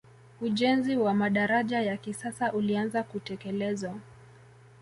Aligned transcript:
ujenzi 0.41 0.97
wa 0.97 1.13
madaraja 1.13 1.81
ya 1.81 1.97
kisasa 1.97 2.53
ulianza 2.53 3.03
kutekelezwa 3.03 3.95